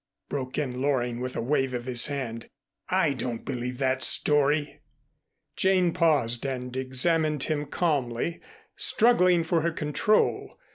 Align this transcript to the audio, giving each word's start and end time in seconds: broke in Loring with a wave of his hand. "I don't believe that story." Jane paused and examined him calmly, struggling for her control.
broke 0.29 0.57
in 0.57 0.81
Loring 0.81 1.19
with 1.19 1.35
a 1.35 1.43
wave 1.43 1.75
of 1.75 1.85
his 1.85 2.07
hand. 2.07 2.49
"I 2.89 3.13
don't 3.13 3.45
believe 3.45 3.77
that 3.77 4.01
story." 4.03 4.81
Jane 5.55 5.93
paused 5.93 6.43
and 6.43 6.75
examined 6.75 7.43
him 7.43 7.67
calmly, 7.67 8.41
struggling 8.75 9.43
for 9.43 9.61
her 9.61 9.71
control. 9.71 10.57